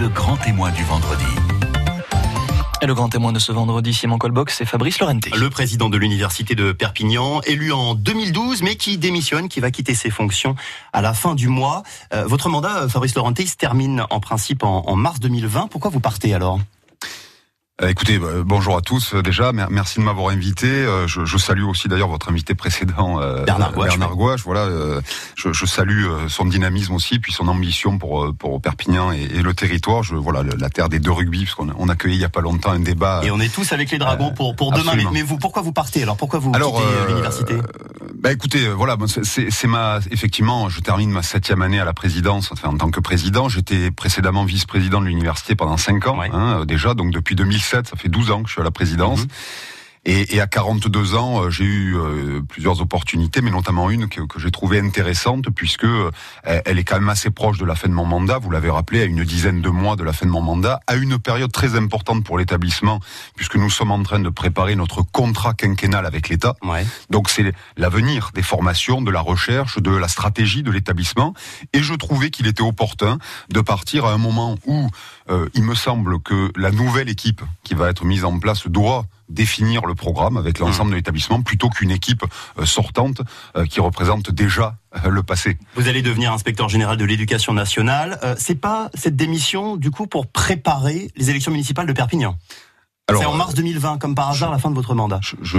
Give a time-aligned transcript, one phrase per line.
[0.00, 1.26] le grand témoin du vendredi.
[2.80, 5.28] Et le grand témoin de ce vendredi, Simon Colbox, c'est Fabrice Lorente.
[5.36, 9.94] Le président de l'université de Perpignan, élu en 2012, mais qui démissionne, qui va quitter
[9.94, 10.54] ses fonctions
[10.94, 11.82] à la fin du mois.
[12.14, 15.66] Euh, votre mandat, Fabrice Lorente, il se termine en principe en, en mars 2020.
[15.66, 16.60] Pourquoi vous partez alors?
[17.88, 19.52] Écoutez, euh, bonjour à tous euh, déjà.
[19.52, 20.86] Merci de m'avoir invité.
[21.06, 23.88] Je, je, salue aussi d'ailleurs votre invité précédent, Bernard Gouache.
[23.90, 24.68] Bernard Gouache voilà,
[25.36, 29.54] je, je, salue son dynamisme aussi, puis son ambition pour pour Perpignan et, et le
[29.54, 30.02] territoire.
[30.02, 32.40] Je, voilà, la terre des deux rugby, parce qu'on a accueilli il y a pas
[32.40, 33.22] longtemps un débat.
[33.24, 34.92] Et on est tous avec les dragons pour pour demain.
[34.96, 36.16] Mais, mais, vous, pourquoi vous partez alors?
[36.16, 37.54] Pourquoi vous alors, quittez l'université?
[38.14, 42.50] Bah écoutez, voilà, c'est ma effectivement, je termine ma septième année à la présidence.
[42.52, 46.94] Enfin, en tant que président, j'étais précédemment vice-président de l'université pendant cinq ans hein, déjà,
[46.94, 47.34] donc depuis
[47.72, 49.20] 2000 ça fait 12 ans que je suis à la présidence.
[49.20, 49.28] Mhm.
[50.06, 54.22] Et, et, à 42 ans, euh, j'ai eu euh, plusieurs opportunités, mais notamment une que,
[54.22, 56.10] que j'ai trouvée intéressante, puisque euh,
[56.42, 58.38] elle est quand même assez proche de la fin de mon mandat.
[58.38, 60.94] Vous l'avez rappelé, à une dizaine de mois de la fin de mon mandat, à
[60.94, 63.00] une période très importante pour l'établissement,
[63.36, 66.54] puisque nous sommes en train de préparer notre contrat quinquennal avec l'État.
[66.62, 66.86] Ouais.
[67.10, 71.34] Donc c'est l'avenir des formations, de la recherche, de la stratégie de l'établissement.
[71.74, 73.18] Et je trouvais qu'il était opportun
[73.50, 74.88] de partir à un moment où
[75.54, 79.86] il me semble que la nouvelle équipe qui va être mise en place doit définir
[79.86, 82.24] le programme avec l'ensemble de l'établissement plutôt qu'une équipe
[82.58, 83.22] euh, sortante
[83.56, 85.56] euh, qui représente déjà euh, le passé.
[85.76, 88.18] Vous allez devenir inspecteur général de l'éducation nationale.
[88.36, 92.36] c'est pas cette démission du coup pour préparer les élections municipales de Perpignan?
[93.18, 95.20] C'est en mars 2020, comme par hasard, la fin de votre mandat.
[95.22, 95.58] Je,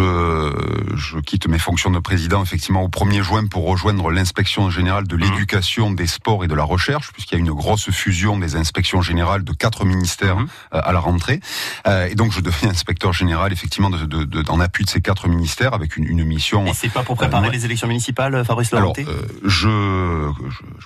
[0.96, 5.16] je, quitte mes fonctions de président effectivement au 1er juin pour rejoindre l'inspection générale de
[5.16, 5.24] mhm.
[5.24, 9.02] l'éducation, des sports et de la recherche, puisqu'il y a une grosse fusion des inspections
[9.02, 10.48] générales de quatre ministères mhm.
[10.74, 11.40] euh, à la rentrée.
[11.88, 15.02] Euh, et donc je deviens inspecteur général effectivement de, de, de, en appui de ces
[15.02, 16.66] quatre ministères avec une, une mission.
[16.66, 18.94] Et c'est pas pour préparer euh, les élections municipales, Fabrice Alors,
[19.44, 20.32] je,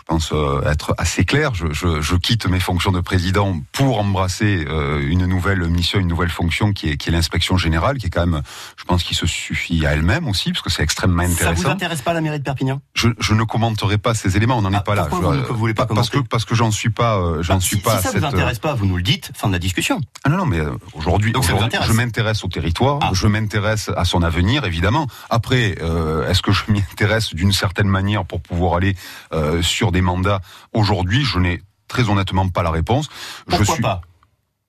[0.05, 0.33] pense
[0.65, 1.53] être assez clair.
[1.53, 4.65] Je, quitte mes fonctions de président pour embrasser
[5.01, 8.25] une nouvelle mission, une nouvelle fonction qui est, qui est l'inspection générale, qui est quand
[8.25, 8.41] même,
[8.77, 11.61] je pense, qui se suffit à elle-même aussi, parce que c'est extrêmement intéressant.
[11.61, 12.81] Ça vous intéresse pas la mairie de Perpignan?
[12.93, 15.07] Je, je, ne commenterai pas ces éléments, on n'en est ah, pas là.
[15.11, 17.61] Je, vous ne voulez pas parce que parce que j'en suis pas, euh, j'en bah,
[17.61, 17.97] suis pas.
[17.97, 18.21] Si ça cette...
[18.21, 19.31] vous intéresse pas, vous nous le dites.
[19.35, 19.99] Fin de la discussion.
[20.23, 23.09] Ah non non, mais euh, aujourd'hui, je m'intéresse au territoire, ah.
[23.13, 25.07] je m'intéresse à son avenir, évidemment.
[25.29, 28.95] Après, euh, est-ce que je m'y intéresse d'une certaine manière pour pouvoir aller
[29.33, 30.41] euh, sur des mandats?
[30.73, 33.09] Aujourd'hui Je n'ai très honnêtement pas la réponse.
[33.47, 34.01] Pourquoi je suis, pas?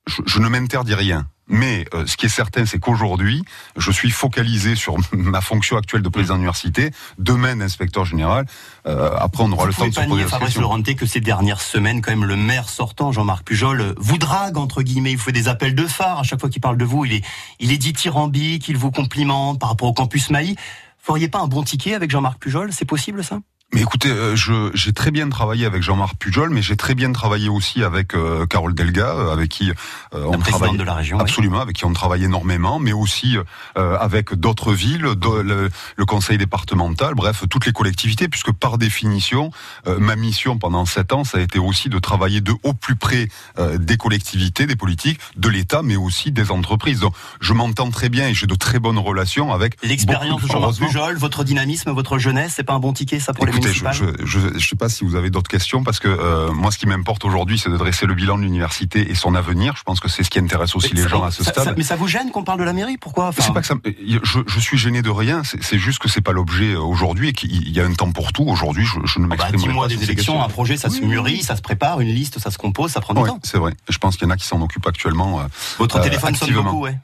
[0.06, 1.26] je, je ne m'interdis rien.
[1.48, 3.44] Mais euh, ce qui est certain, c'est qu'aujourd'hui,
[3.76, 8.46] je suis focalisé sur ma fonction actuelle de président d'université, demain inspecteur général.
[8.86, 11.60] Euh, après, on aura le temps de se poser la Fabrice Laurenté que ces dernières
[11.60, 15.12] semaines, quand même, le maire sortant, Jean-Marc Pujol, euh, vous drague entre guillemets.
[15.12, 17.04] Il fait des appels de phare à chaque fois qu'il parle de vous.
[17.04, 17.24] Il est,
[17.60, 20.56] il est dithyrambique, il vous complimente par rapport au campus Maï.
[20.98, 22.72] Feriez pas un bon ticket avec Jean-Marc Pujol?
[22.72, 23.38] C'est possible ça?
[23.74, 27.10] Mais écoutez, euh, je j'ai très bien travaillé avec Jean-Marc Pujol, mais j'ai très bien
[27.10, 29.72] travaillé aussi avec euh, Carole Delga, euh, avec qui
[30.12, 33.36] on travaille de la région, absolument, avec qui on travaille énormément, mais aussi
[33.74, 39.50] avec d'autres villes, le, le, conseil départemental, bref, toutes les collectivités, puisque par définition,
[39.86, 43.28] ma mission pendant sept ans, ça a été aussi de travailler de au plus près
[43.74, 47.00] des collectivités, des politiques, de l'État, mais aussi des entreprises.
[47.00, 50.76] Donc, je m'entends très bien et j'ai de très bonnes relations avec l'expérience de Jean-Marc
[50.76, 54.58] Pujol, votre dynamisme, votre jeunesse, c'est pas un bon ticket ça pour les je ne
[54.58, 57.58] sais pas si vous avez d'autres questions, parce que euh, moi, ce qui m'importe aujourd'hui,
[57.58, 59.74] c'est de dresser le bilan de l'université et son avenir.
[59.76, 61.74] Je pense que c'est ce qui intéresse aussi les gens à ce stade.
[61.76, 62.96] mais ça vous gêne qu'on parle de la mairie?
[62.98, 63.28] Pourquoi?
[63.28, 63.52] Enfin...
[63.52, 65.42] pas que ça, je, je, suis gêné de rien.
[65.44, 68.32] C'est juste que c'est pas l'objet euh, aujourd'hui et qu'il y a un temps pour
[68.32, 68.44] tout.
[68.44, 71.42] Aujourd'hui, je, je, ne m'exprime ah bah, mois des élections, un projet, ça se mûrit,
[71.42, 73.40] ça se prépare, une liste, ça se compose, ça prend du temps.
[73.42, 73.72] C'est vrai.
[73.88, 75.40] Je pense qu'il y en a qui s'en occupent actuellement.
[75.40, 75.44] Euh,
[75.78, 76.98] Votre téléphone sonne beaucoup, ouais.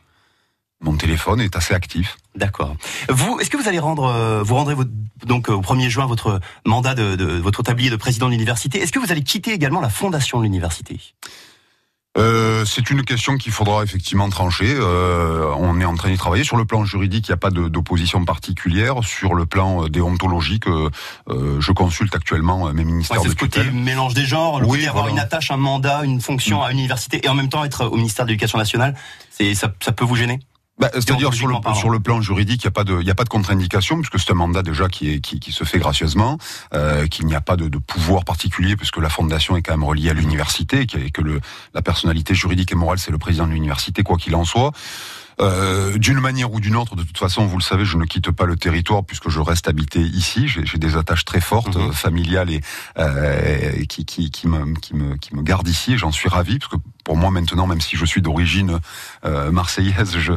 [0.82, 2.16] Mon téléphone est assez actif.
[2.34, 2.76] D'accord.
[3.08, 4.90] Vous, est-ce que vous allez rendre, euh, vous rendrez votre,
[5.26, 8.80] donc euh, au 1er juin votre mandat de, de votre tablier de président de l'université?
[8.80, 10.98] Est-ce que vous allez quitter également la fondation de l'université?
[12.18, 14.68] Euh, c'est une question qu'il faudra effectivement trancher.
[14.68, 16.44] Euh, on est en train d'y travailler.
[16.44, 19.02] Sur le plan juridique, il n'y a pas d'opposition particulière.
[19.02, 20.90] Sur le plan déontologique, euh,
[21.60, 24.88] je consulte actuellement mes ministères ouais, C'est ce côté mélange des genres, le oui, côté
[24.88, 26.64] avoir une attache, un mandat, une fonction mm.
[26.64, 28.94] à l'université et en même temps être au ministère de l'Éducation nationale.
[29.30, 30.40] Ça, ça peut vous gêner?
[30.78, 33.14] Bah, C'est-à-dire sur le, sur le plan juridique, il n'y a pas de, il a
[33.14, 36.38] pas de contre-indication puisque c'est un mandat déjà qui est qui, qui se fait gracieusement,
[36.74, 39.84] euh, qu'il n'y a pas de, de, pouvoir particulier puisque la fondation est quand même
[39.84, 41.40] reliée à l'université, et que le,
[41.74, 44.72] la personnalité juridique et morale c'est le président de l'université quoi qu'il en soit.
[45.40, 48.30] Euh, d'une manière ou d'une autre, de toute façon, vous le savez, je ne quitte
[48.30, 50.46] pas le territoire puisque je reste habité ici.
[50.46, 51.92] J'ai des attaches très fortes, mhm.
[51.92, 52.60] familiales et
[52.98, 55.96] euh, qui, qui, qui, me, qui, me, qui me gardent ici.
[55.96, 58.78] J'en suis ravi parce que pour moi maintenant, même si je suis d'origine
[59.24, 60.32] marseillaise, je,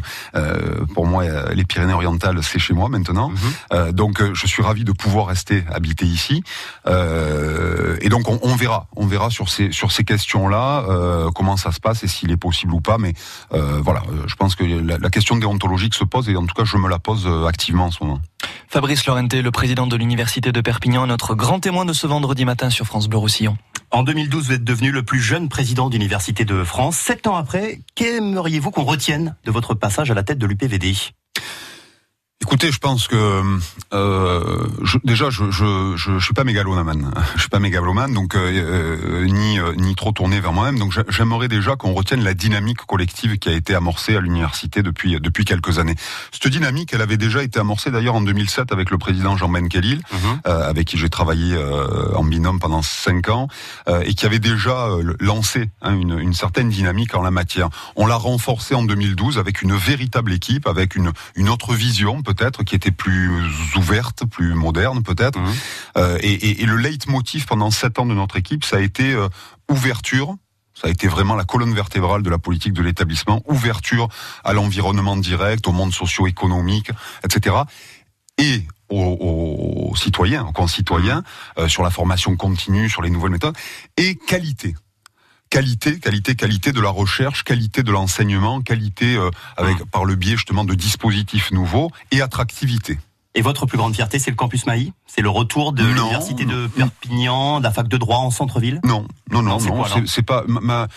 [0.94, 1.24] pour moi
[1.54, 3.32] les Pyrénées-Orientales c'est chez moi maintenant.
[3.72, 3.92] Mhm.
[3.92, 6.44] donc je suis ravi de pouvoir rester habité ici.
[6.88, 10.86] et donc on, on, verra, on verra sur ces sur ces questions-là
[11.34, 12.98] comment ça se passe et s'il est possible ou pas.
[12.98, 13.14] Mais
[13.52, 16.78] voilà, je pense que la, la question déontologique se pose et en tout cas je
[16.78, 18.20] me la pose activement en ce moment.
[18.68, 22.70] Fabrice Laurenté, le président de l'Université de Perpignan, notre grand témoin de ce vendredi matin
[22.70, 23.58] sur France Bleu Roussillon.
[23.92, 26.98] En 2012, vous êtes devenu le plus jeune président d'Université de France.
[26.98, 30.94] Sept ans après, qu'aimeriez-vous qu'on retienne de votre passage à la tête de l'UPVD
[32.46, 33.42] Écoutez, je pense que
[33.92, 37.12] euh, je, déjà, je, je, je, suis pas mégalomane.
[37.36, 40.78] Je suis pas mégalomane, donc euh, euh, ni euh, ni trop tourné vers moi-même.
[40.78, 45.20] Donc j'aimerais déjà qu'on retienne la dynamique collective qui a été amorcée à l'université depuis
[45.20, 45.96] depuis quelques années.
[46.32, 49.68] Cette dynamique, elle avait déjà été amorcée d'ailleurs en 2007 avec le président Jean Ben
[49.68, 50.40] Khalil, mhm.
[50.46, 51.58] avec qui j'ai travaillé
[52.14, 53.48] en binôme pendant cinq ans,
[54.04, 54.90] et qui avait déjà
[55.20, 57.70] lancé hein, une, une certaine dynamique en la matière.
[57.96, 62.64] On l'a renforcée en 2012 avec une véritable équipe, avec une une autre vision peut-être,
[62.64, 63.32] qui était plus
[63.76, 65.40] ouverte, plus moderne peut-être.
[65.40, 65.54] Mmh.
[65.98, 69.28] Euh, et, et, le leitmotiv pendant sept ans de notre équipe, ça a été euh,
[69.72, 70.36] ouverture.
[70.74, 74.10] Ça a été vraiment la colonne vertébrale de la politique de l'établissement, ouverture
[74.44, 76.92] à l'environnement direct, au monde socio-économique,
[77.24, 77.56] etc.
[78.38, 81.62] Et aux, citoyens, aux concitoyens, mmh.
[81.62, 83.56] euh, sur la formation continue, sur les nouvelles méthodes,
[83.98, 84.76] et qualité
[85.50, 89.86] qualité, qualité, qualité de la recherche, qualité de l'enseignement, qualité euh, avec ah.
[89.92, 92.98] par le biais justement de dispositifs nouveaux et attractivité.
[93.38, 96.68] Et votre plus grande fierté, c'est le campus Maï C'est le retour de l'université de
[96.68, 98.80] Perpignan, de la fac de droit en centre-ville?
[98.86, 100.88] Non, non, non, non, c'est pas ma,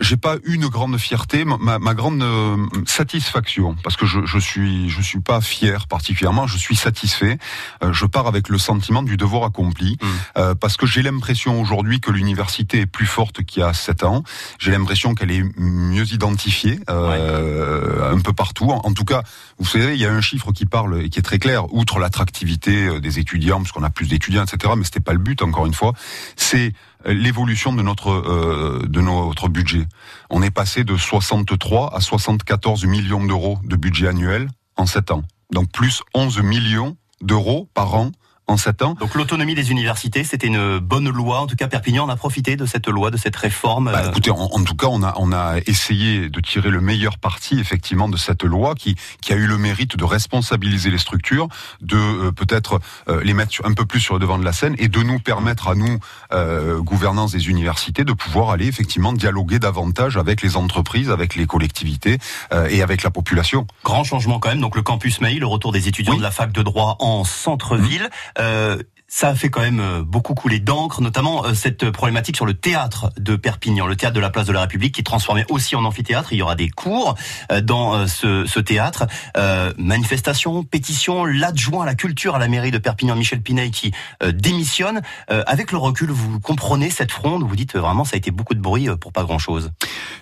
[0.00, 2.56] j'ai pas une grande fierté, ma, ma grande euh,
[2.86, 7.38] satisfaction, parce que je, je suis je suis pas fier particulièrement, je suis satisfait.
[7.82, 10.06] Euh, je pars avec le sentiment du devoir accompli, mm.
[10.38, 14.04] euh, parce que j'ai l'impression aujourd'hui que l'université est plus forte qu'il y a sept
[14.04, 14.22] ans.
[14.58, 18.70] J'ai l'impression qu'elle est mieux identifiée un peu partout.
[18.70, 19.22] En, tout cas,
[19.58, 21.72] vous savez, il y a un chiffre qui parle et qui est très clair.
[21.72, 24.74] Outre l'attractivité des étudiants, parce qu'on a plus d'étudiants, etc.
[24.76, 25.92] Mais c'était pas le but, encore une fois.
[26.36, 26.72] C'est
[27.06, 29.86] l'évolution de notre euh, de notre budget.
[30.30, 35.22] On est passé de 63 à 74 millions d'euros de budget annuel en 7 ans.
[35.52, 38.10] Donc plus 11 millions d'euros par an
[38.48, 38.96] en 7 ans.
[39.00, 41.40] Donc l'autonomie des universités, c'était une bonne loi.
[41.40, 43.90] En tout cas, Perpignan, on a profité de cette loi, de cette réforme.
[43.92, 47.58] Bah, écoutez, en, tout cas, on a, on a essayé de tirer le meilleur parti,
[47.58, 51.48] effectivement, de cette loi qui, qui a eu le mérite de responsabiliser les structures,
[51.80, 54.74] de euh, peut-être euh, les mettre un peu plus sur le devant de la scène
[54.78, 55.98] et de nous permettre à nous,
[56.32, 61.46] euh, gouvernance des universités, de pouvoir aller effectivement dialoguer davantage avec les entreprises, avec les
[61.46, 62.18] collectivités
[62.52, 63.66] euh, et avec la population.
[63.84, 64.60] Grand changement quand même.
[64.60, 68.10] Donc le campus Maï, le retour des étudiants de la fac de droit en centre-ville.
[68.38, 72.46] Euh, ça a fait quand même euh, beaucoup couler d'encre, notamment euh, cette problématique sur
[72.46, 75.44] le théâtre de Perpignan, le théâtre de la place de la République, qui est transformé
[75.48, 76.32] aussi en amphithéâtre.
[76.32, 77.14] Il y aura des cours
[77.62, 79.06] dans ce, ce théâtre.
[79.36, 83.92] Euh, manifestation, pétition, l'adjoint à la culture à la mairie de Perpignan, Michel Pinet, qui
[84.32, 85.02] démissionne.
[85.28, 88.60] avec le recul, vous comprenez cette fronde Vous dites vraiment, ça a été beaucoup de
[88.60, 89.70] bruit pour pas grand-chose?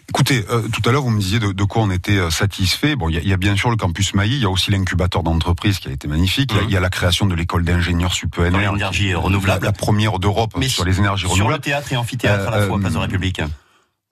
[0.09, 2.97] Écoutez, tout à l'heure, vous me disiez de, de quoi on était satisfait.
[2.97, 5.23] Bon, il y, y, a bien sûr le campus Mailly, il y a aussi l'incubateur
[5.23, 6.53] d'entreprise qui a été magnifique.
[6.65, 6.83] Il y, a mmh.
[6.83, 8.45] la création de l'école d'ingénieurs super
[8.77, 9.67] énergie renouvelable.
[9.67, 11.51] La, première d'Europe sur les énergies renouvelables.
[11.51, 13.41] Sur le théâtre et amphithéâtre à la fois, place de euh, République.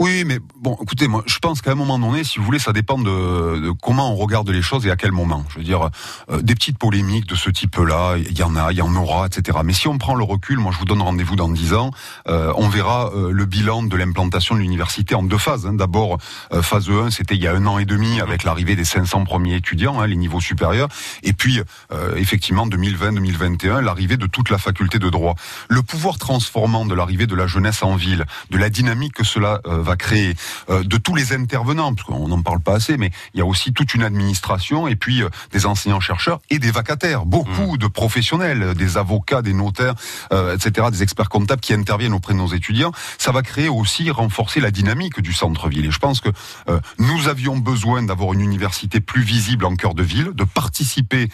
[0.02, 2.72] Oui, mais bon, écoutez, moi, je pense qu'à un moment donné, si vous voulez, ça
[2.72, 5.44] dépend de, comment on regarde les choses et à quel moment.
[5.50, 5.90] Je veux dire,
[6.28, 9.26] euh, des petites polémiques de ce type-là, il y en a, il y en aura,
[9.26, 9.58] etc.
[9.64, 11.92] Mais si on prend le recul, moi, je vous donne rendez-vous dans dix ans,
[12.26, 15.66] euh, on verra euh, le bilan de l'implantation de l'université en deux phases.
[15.66, 15.74] Hein.
[15.74, 16.18] D'abord,
[16.62, 19.54] phase 1, c'était il y a un an et demi avec l'arrivée des 500 premiers
[19.54, 20.88] étudiants, hein, les niveaux supérieurs,
[21.22, 21.60] et puis
[22.16, 25.36] effectivement 2020-2021, l'arrivée de toute la faculté de droit.
[25.68, 29.60] Le pouvoir transformant de l'arrivée de la jeunesse en ville, de la dynamique que cela
[29.64, 30.34] va créer,
[30.70, 33.46] euh, de tous les intervenants, parce qu'on n'en parle pas assez, mais il y a
[33.46, 37.78] aussi toute une administration et puis euh, des enseignants-chercheurs et des vacataires, beaucoup mmh.
[37.78, 39.94] de professionnels, des avocats, des notaires,
[40.32, 42.92] euh, etc., des experts comptables qui interviennent auprès de nos étudiants.
[43.18, 45.86] Ça va créer aussi, renforcer la dynamique du centre-ville.
[45.86, 46.30] Et je pense que
[46.98, 51.28] nous avions besoin d'avoir une université plus visible en cœur de ville, de participer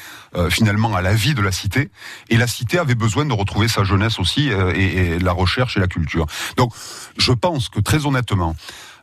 [0.51, 1.91] finalement à la vie de la cité.
[2.29, 5.81] Et la cité avait besoin de retrouver sa jeunesse aussi et, et la recherche et
[5.81, 6.27] la culture.
[6.57, 6.73] Donc,
[7.17, 8.48] je pense que très honnêtement,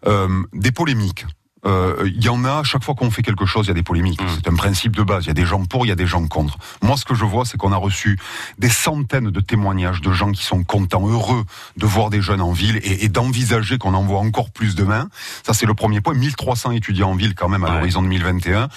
[0.05, 1.25] euh, des polémiques.
[1.65, 3.81] Il euh, y en a, chaque fois qu'on fait quelque chose, il y a des
[3.81, 4.21] polémiques.
[4.21, 4.27] Mm.
[4.35, 5.25] C'est un principe de base.
[5.25, 6.59] Il y a des gens pour, il y a des gens contre.
[6.83, 8.19] Moi, ce que je vois, c'est qu'on a reçu
[8.59, 11.43] des centaines de témoignages de gens qui sont contents, heureux
[11.75, 15.09] de voir des jeunes en ville et, d'envisager qu'on en voit encore plus demain.
[15.43, 16.13] Ça, c'est le premier point.
[16.13, 18.69] 1300 étudiants en ville quand même à l'horizon 2021.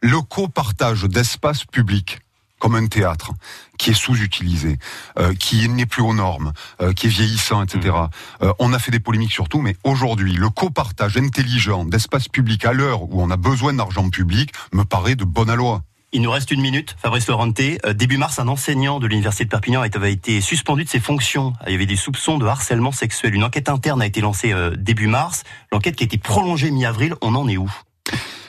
[0.00, 2.20] Le copartage d'espaces publics
[2.64, 3.32] comme un théâtre
[3.76, 4.78] qui est sous-utilisé,
[5.18, 7.90] euh, qui n'est plus aux normes, euh, qui est vieillissant, etc.
[7.90, 8.44] Mmh.
[8.44, 12.64] Euh, on a fait des polémiques sur tout, mais aujourd'hui, le copartage intelligent d'espace public
[12.64, 15.82] à l'heure où on a besoin d'argent public me paraît de bonne loi.
[16.12, 16.96] Il nous reste une minute.
[17.02, 21.00] Fabrice Laurenté, début mars, un enseignant de l'université de Perpignan avait été suspendu de ses
[21.00, 21.52] fonctions.
[21.66, 23.34] Il y avait des soupçons de harcèlement sexuel.
[23.34, 25.42] Une enquête interne a été lancée début mars.
[25.70, 27.70] L'enquête qui a été prolongée mi-avril, on en est où?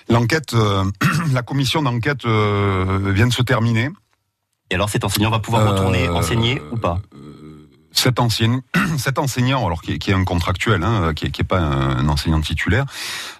[0.08, 0.56] L'enquête,
[1.34, 3.90] la commission d'enquête vient de se terminer.
[4.72, 7.00] Et alors cet enseignant va pouvoir retourner euh, enseigner ou pas?
[7.96, 8.62] cet, ancien,
[8.98, 12.42] cet enseignant, alors qui est, qui est un contractuel, hein, qui, n'est pas un, enseignant
[12.42, 12.86] titulaire,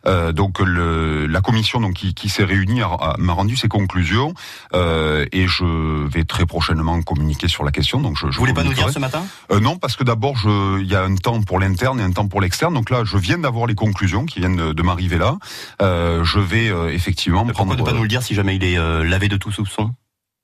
[0.08, 2.82] euh, donc le, la commission donc qui, qui s'est réunie
[3.18, 4.34] m'a rendu ses conclusions
[4.74, 8.00] euh, et je vais très prochainement communiquer sur la question.
[8.02, 9.26] Donc je, je vous voulez pas nous dire ce matin?
[9.52, 10.36] Euh, Non, parce que d'abord
[10.80, 12.74] il y a un temps pour l'interne et un temps pour l'externe.
[12.74, 15.38] Donc là, je viens d'avoir les conclusions qui viennent de, de m'arriver là.
[15.82, 17.46] Euh, je vais euh, effectivement.
[17.46, 19.92] Pourquoi prendre, ne pas nous le dire si jamais il est lavé de tout soupçon?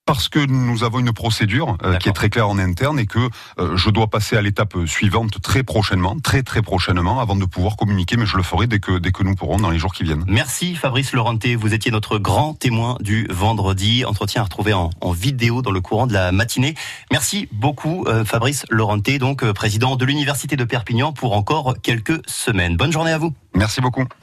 [0.05, 3.29] Parce que nous avons une procédure euh, qui est très claire en interne et que
[3.59, 7.77] euh, je dois passer à l'étape suivante très prochainement, très très prochainement, avant de pouvoir
[7.77, 10.03] communiquer, mais je le ferai dès que dès que nous pourrons dans les jours qui
[10.03, 10.23] viennent.
[10.27, 14.03] Merci Fabrice Laurenté, vous étiez notre grand témoin du vendredi.
[14.05, 16.75] Entretien à retrouver en, en vidéo dans le courant de la matinée.
[17.11, 22.75] Merci beaucoup euh, Fabrice Laurenté, donc président de l'université de Perpignan pour encore quelques semaines.
[22.75, 23.33] Bonne journée à vous.
[23.55, 24.05] Merci beaucoup.